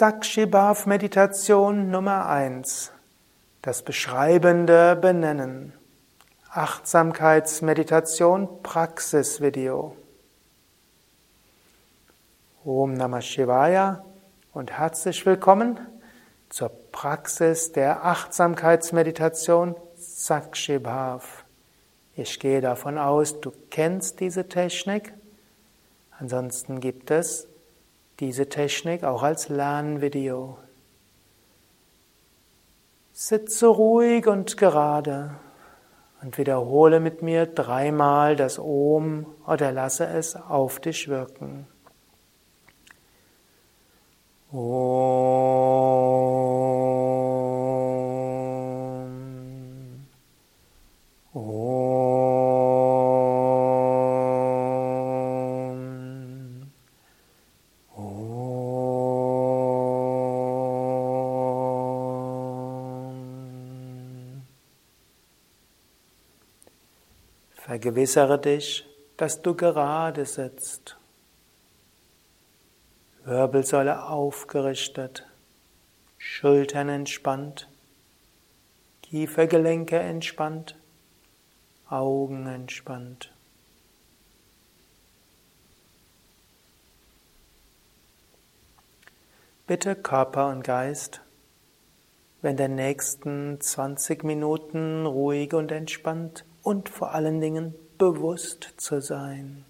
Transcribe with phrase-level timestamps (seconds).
[0.00, 2.90] Sakshibhav Meditation Nummer 1.
[3.60, 5.74] Das beschreibende Benennen.
[6.48, 9.94] Achtsamkeitsmeditation Praxisvideo.
[12.64, 14.02] Om Namah Shivaya
[14.54, 15.78] und herzlich willkommen
[16.48, 21.44] zur Praxis der Achtsamkeitsmeditation Sakshibhav.
[22.16, 25.12] Ich gehe davon aus, du kennst diese Technik.
[26.18, 27.49] Ansonsten gibt es
[28.20, 30.58] diese Technik auch als Lernvideo.
[33.12, 35.32] Sitze ruhig und gerade
[36.22, 41.66] und wiederhole mit mir dreimal das Om oder lasse es auf dich wirken.
[44.52, 45.79] Om.
[67.80, 68.86] Vergewissere dich,
[69.16, 70.98] dass du gerade sitzt.
[73.24, 75.26] Wirbelsäule aufgerichtet,
[76.18, 77.70] Schultern entspannt,
[79.02, 80.76] Kiefergelenke entspannt,
[81.88, 83.32] Augen entspannt.
[89.66, 91.22] Bitte Körper und Geist,
[92.42, 99.64] wenn der nächsten 20 Minuten ruhig und entspannt und vor allen Dingen bewusst zu sein.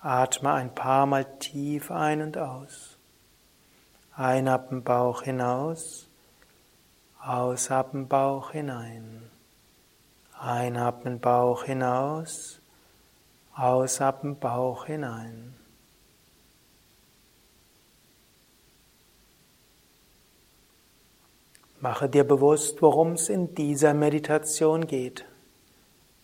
[0.00, 2.96] Atme ein paar Mal tief ein und aus.
[4.14, 6.08] Einatmen Bauch hinaus,
[7.20, 9.28] ausatmen Bauch hinein.
[10.38, 12.60] Einatmen Bauch hinaus,
[13.54, 15.57] ausatmen Bauch hinein.
[21.80, 25.24] Mache dir bewusst, worum es in dieser Meditation geht.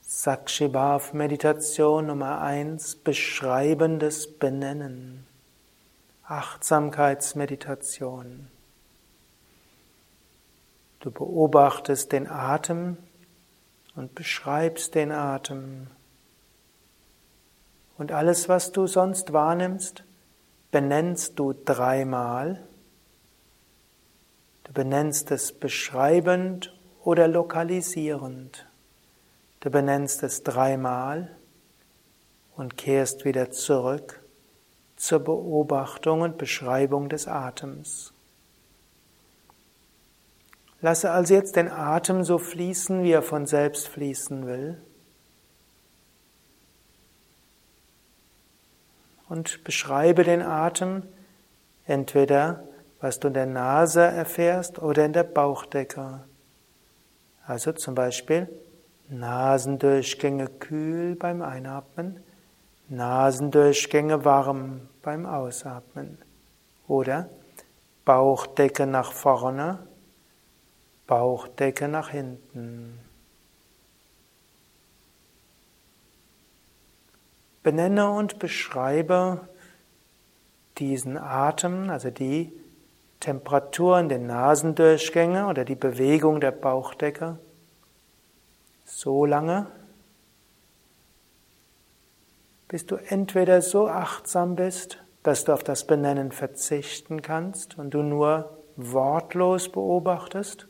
[0.01, 5.29] Sakshibhav Meditation Nummer 1 Beschreibendes Benennen.
[6.25, 8.49] Achtsamkeitsmeditation.
[10.99, 12.97] Du beobachtest den Atem
[13.95, 15.87] und beschreibst den Atem.
[17.97, 20.03] Und alles, was du sonst wahrnimmst,
[20.73, 22.67] benennst du dreimal
[24.65, 28.67] Du benennst es beschreibend oder lokalisierend.
[29.61, 31.35] Du benennst es dreimal
[32.57, 34.23] und kehrst wieder zurück
[34.97, 38.13] zur Beobachtung und Beschreibung des Atems.
[40.81, 44.81] Lasse also jetzt den Atem so fließen, wie er von selbst fließen will.
[49.31, 51.03] Und beschreibe den Atem
[51.87, 52.65] entweder
[53.05, 56.21] was du in der Nase erfährst oder in der Bauchdecke.
[57.47, 58.49] Also zum Beispiel
[59.11, 62.25] Nasendurchgänge kühl beim Einatmen,
[62.89, 66.17] Nasendurchgänge warm beim Ausatmen.
[66.89, 67.29] Oder
[68.07, 69.87] Bauchdecke nach vorne,
[71.07, 72.99] Bauchdecke nach hinten.
[77.63, 79.47] Benenne und beschreibe
[80.79, 82.51] diesen Atem, also die
[83.25, 87.39] Temperatur in den Nasendurchgängen oder die Bewegung der Bauchdecke?
[88.85, 89.67] So lange,
[92.69, 98.03] bis du entweder so achtsam bist, dass du auf das Benennen verzichten kannst und du
[98.03, 100.69] nur wortlos beobachtest,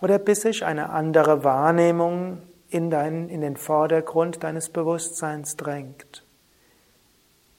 [0.00, 6.24] oder bis sich eine andere Wahrnehmung in, dein, in den Vordergrund deines Bewusstseins drängt.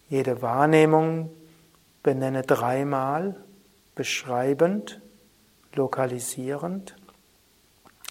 [0.08, 1.32] Jede Wahrnehmung
[2.04, 3.36] Benenne dreimal
[3.96, 5.02] beschreibend,
[5.74, 6.96] lokalisierend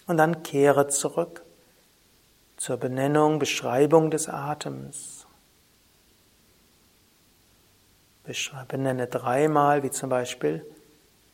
[0.07, 1.43] und dann kehre zurück
[2.57, 5.27] zur Benennung, Beschreibung des Atems.
[8.69, 10.67] Benenne dreimal, wie zum Beispiel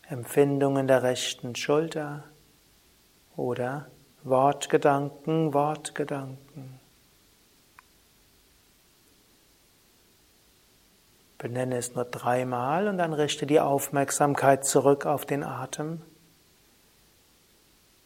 [0.09, 2.23] Empfindungen der rechten Schulter
[3.37, 3.91] oder
[4.23, 6.84] Wortgedanken, Wortgedanken.
[11.45, 16.01] Benenne es nur dreimal und dann richte die Aufmerksamkeit zurück auf den Atem.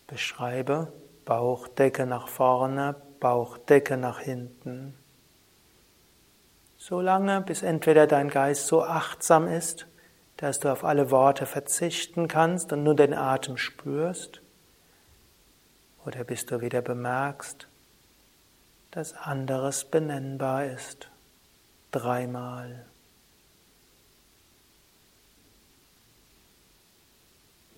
[0.09, 0.93] Beschreibe
[1.25, 4.97] Bauchdecke nach vorne, Bauchdecke nach hinten.
[6.79, 9.87] So lange, bis entweder dein Geist so achtsam ist,
[10.37, 14.43] dass du auf alle Worte verzichten kannst und nur den Atem spürst,
[16.05, 17.69] oder bis du wieder bemerkst,
[18.91, 21.09] dass anderes benennbar ist.
[21.93, 22.85] dreimal.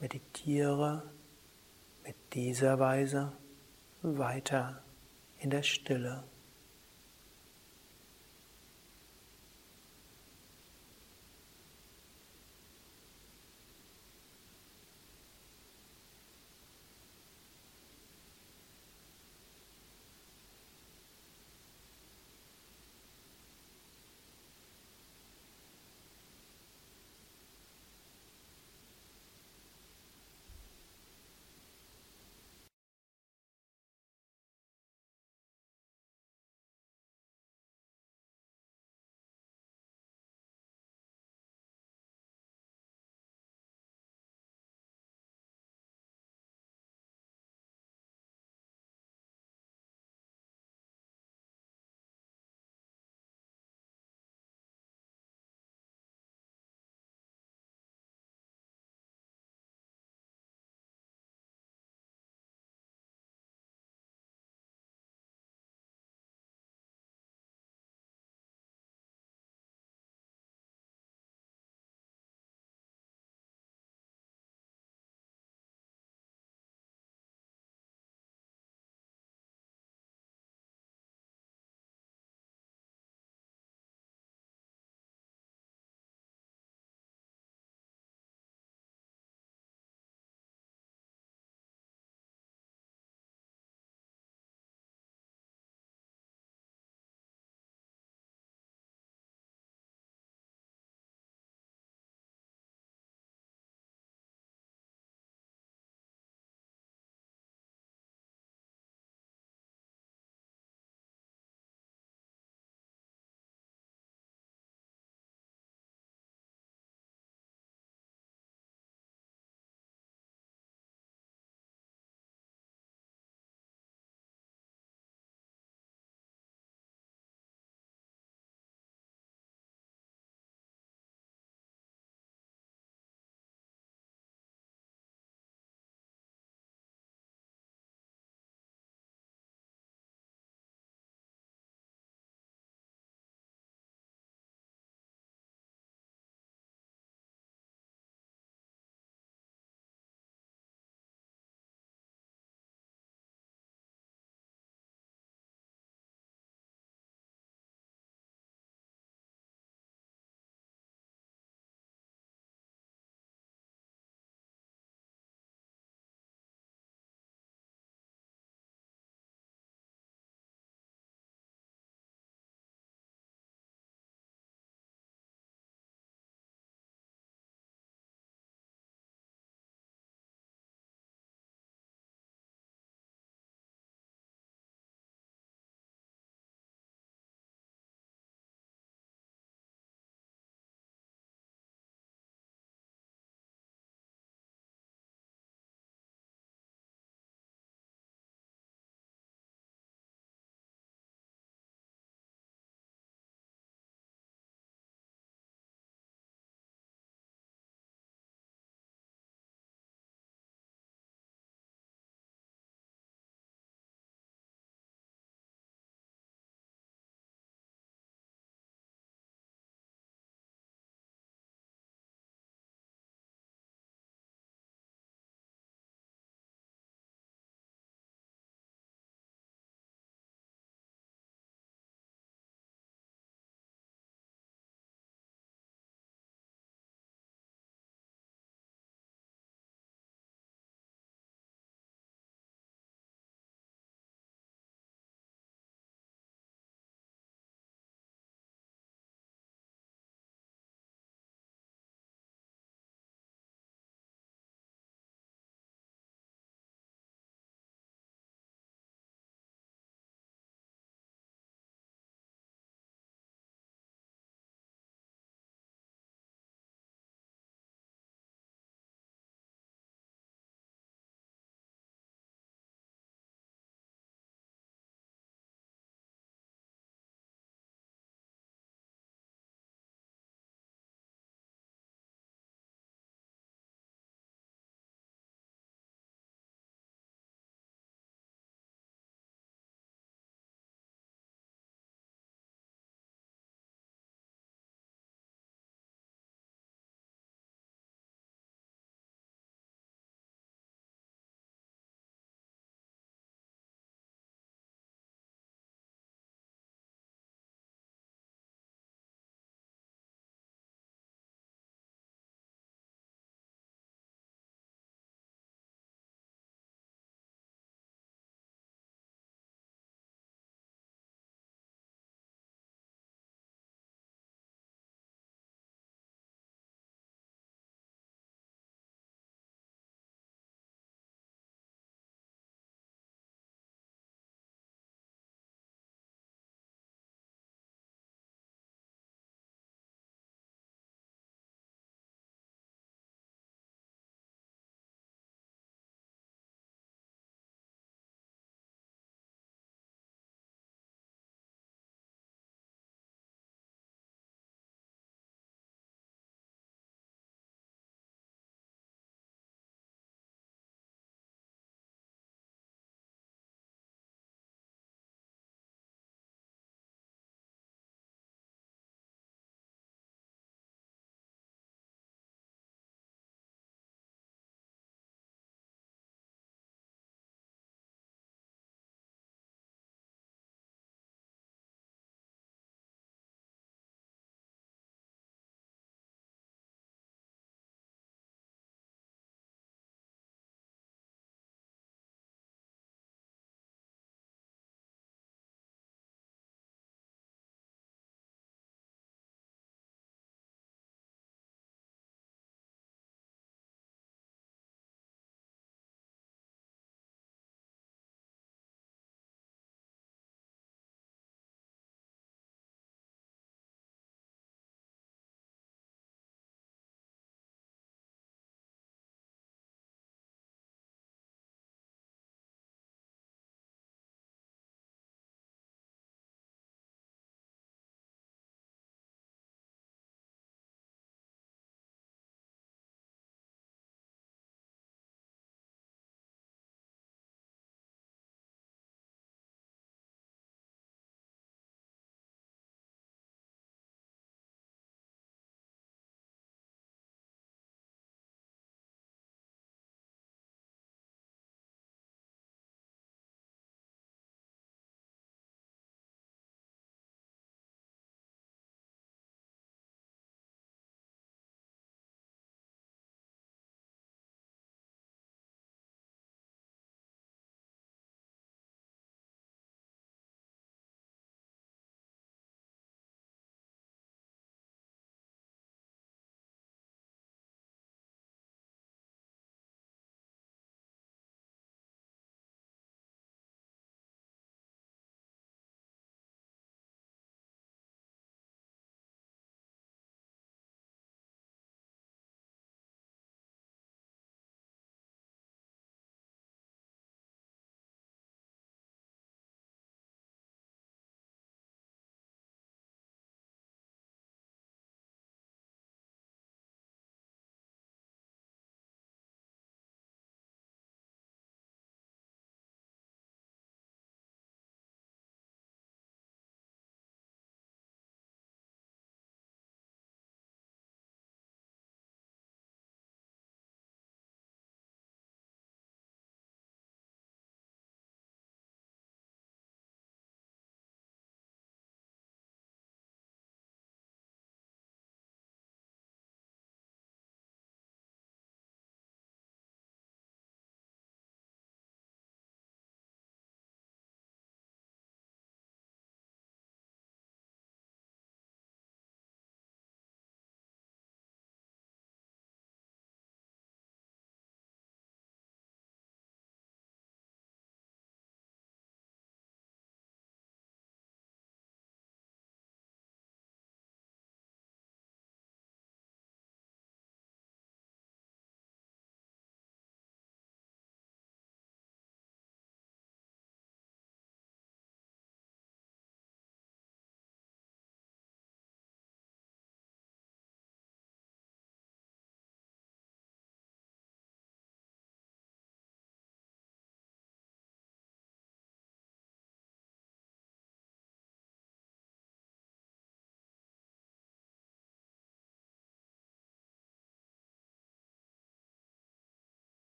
[0.00, 1.02] Meditiere
[2.02, 3.32] mit dieser Weise
[4.00, 4.82] weiter
[5.38, 6.24] in der Stille.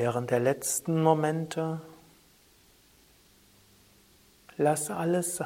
[0.00, 1.80] Während der letzten Momente
[4.56, 5.42] lass alles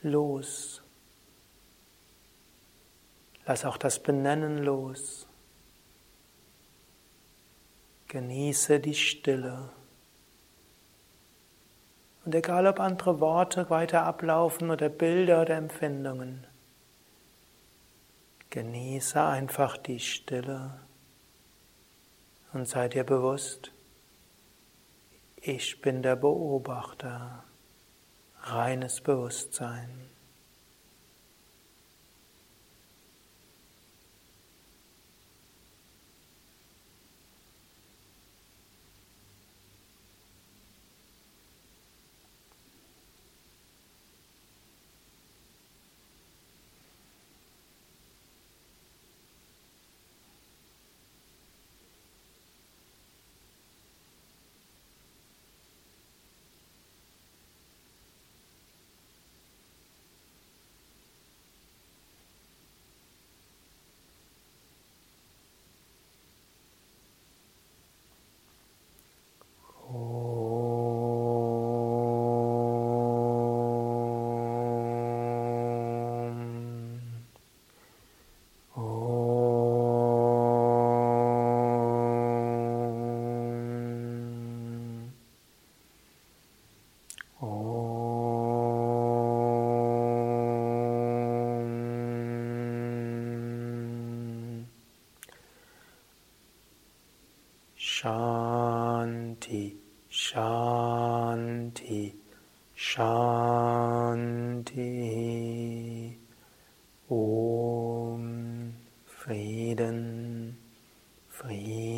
[0.00, 0.80] los.
[3.44, 5.26] Lass auch das Benennen los.
[8.06, 9.70] Genieße die Stille.
[12.24, 16.46] Und egal ob andere Worte weiter ablaufen oder Bilder oder Empfindungen,
[18.50, 20.85] genieße einfach die Stille
[22.56, 23.70] und sei dir bewusst,
[25.36, 27.44] ich bin der Beobachter,
[28.40, 30.15] reines Bewusstsein.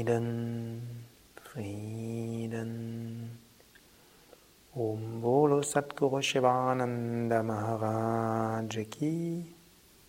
[0.08, 1.04] Frieden,
[1.52, 3.38] Frieden.
[4.74, 9.44] Om Bolo Satguru Shivananda Maharaj Ki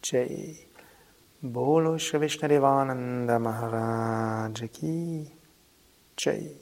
[0.02, 0.56] Jai.
[1.42, 5.30] Bolo Shri Vishnadevananda Maharaj Ki
[6.16, 6.56] Jai.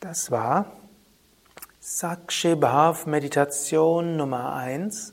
[0.00, 0.72] Das war
[1.82, 5.12] Sakshi Bhav Meditation Nummer 1,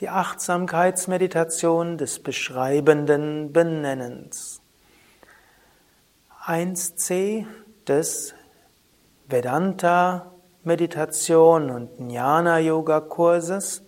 [0.00, 4.60] die Achtsamkeitsmeditation des beschreibenden Benennens.
[6.44, 7.46] 1c
[7.88, 8.34] des
[9.26, 10.32] Vedanta
[10.64, 13.82] Meditation und Jnana Yoga Kurses,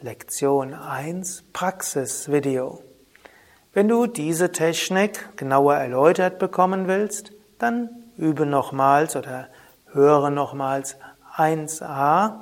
[0.00, 2.82] Lektion 1, Praxisvideo.
[3.72, 9.48] Wenn du diese Technik genauer erläutert bekommen willst, dann übe nochmals oder
[9.92, 10.96] höre nochmals
[11.36, 12.40] 1a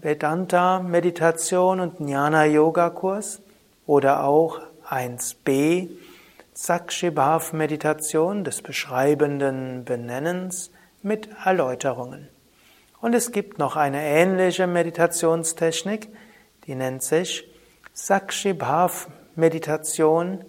[0.00, 3.40] Vedanta Meditation und Jnana Yoga Kurs
[3.86, 5.88] oder auch 1b
[6.54, 10.70] Sakshibhav Meditation des beschreibenden Benennens
[11.02, 12.28] mit Erläuterungen.
[13.00, 16.08] Und es gibt noch eine ähnliche Meditationstechnik,
[16.66, 17.48] die nennt sich
[17.92, 20.44] Sakshibhav Meditation,